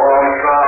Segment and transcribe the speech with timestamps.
[0.05, 0.64] Om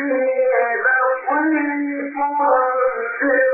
[0.00, 2.00] We are was when you.
[2.16, 3.49] saw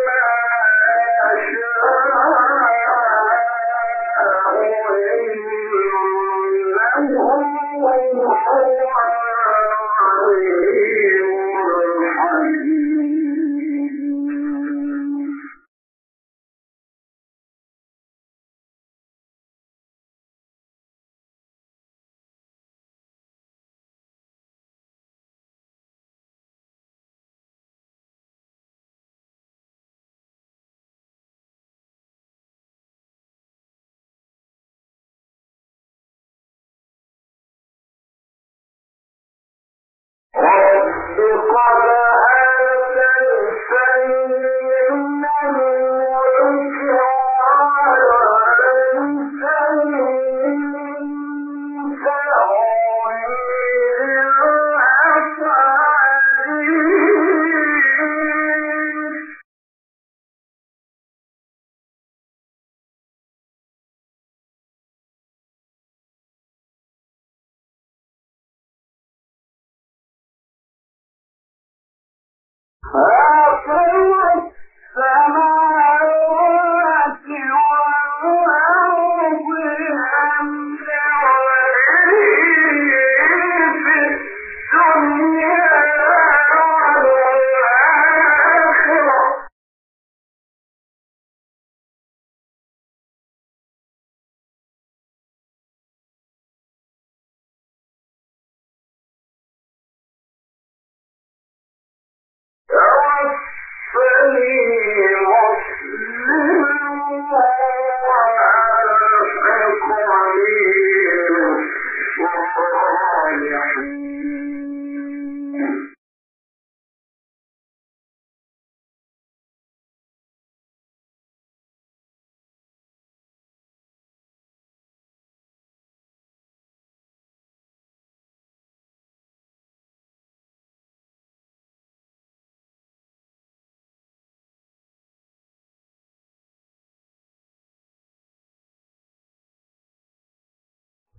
[41.37, 42.26] قضى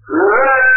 [0.08, 0.77] Right.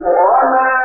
[0.00, 0.75] وما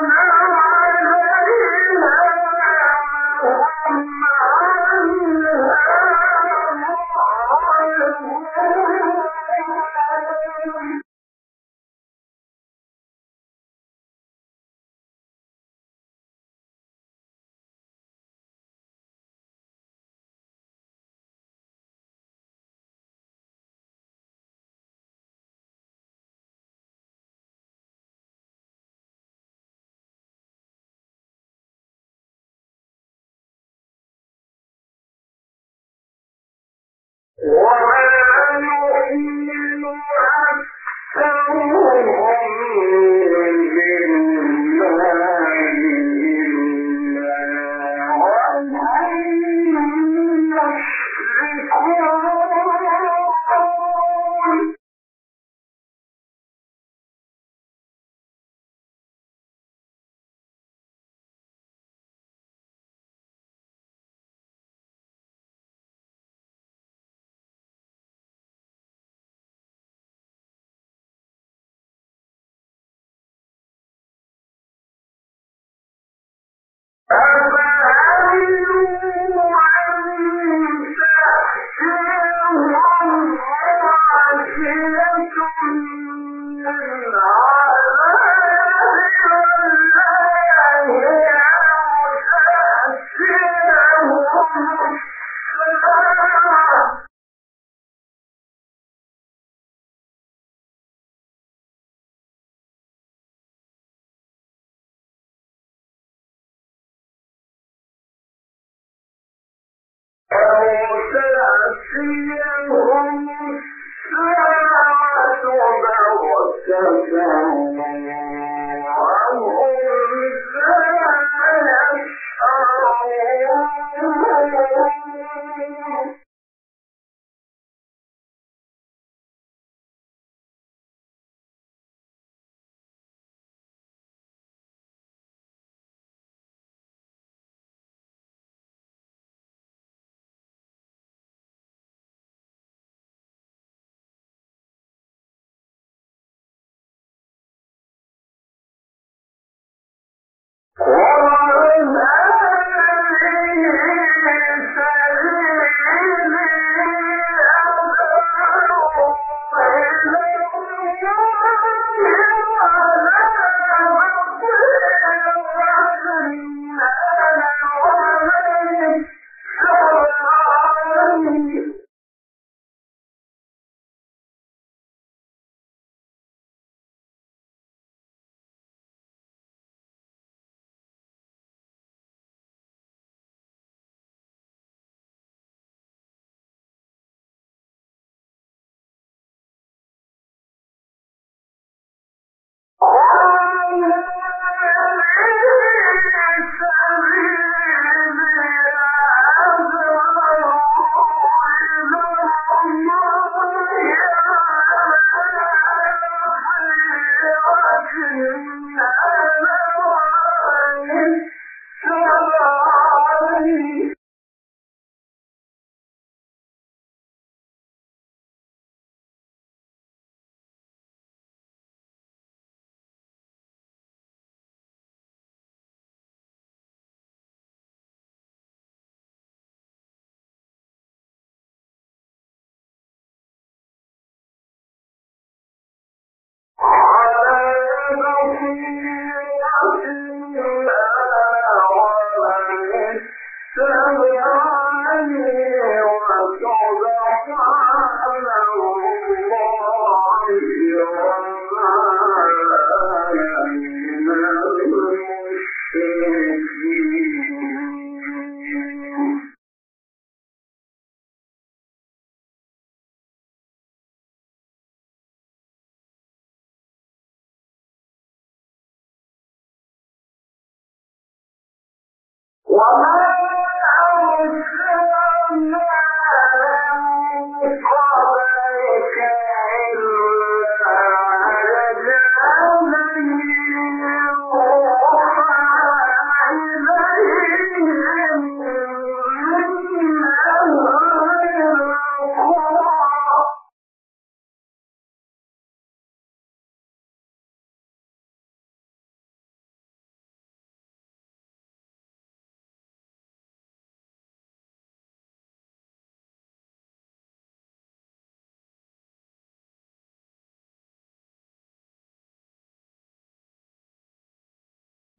[0.00, 0.53] now
[84.44, 85.03] Gracias.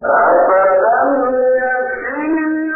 [0.09, 2.74] أفلم يكن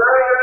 [0.00, 0.33] لا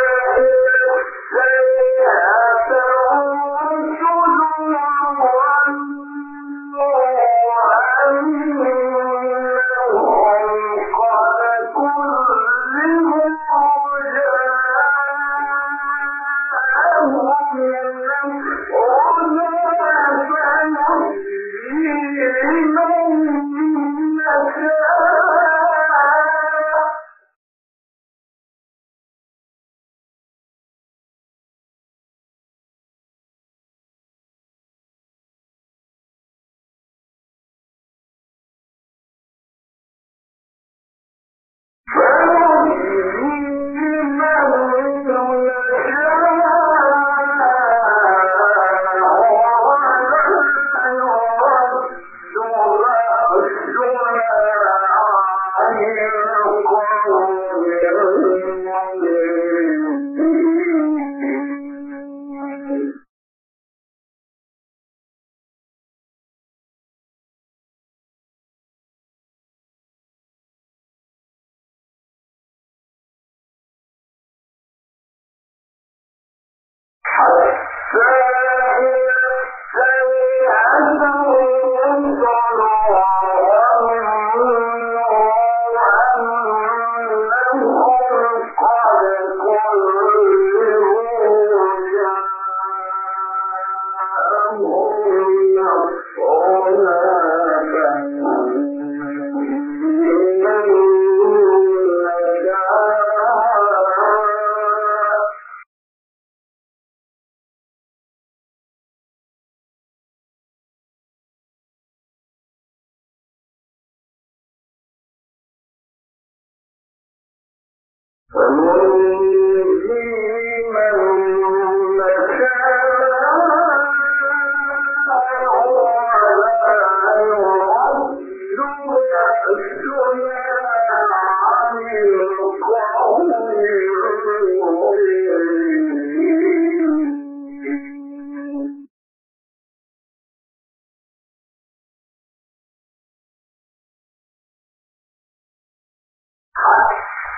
[77.91, 78.30] Sure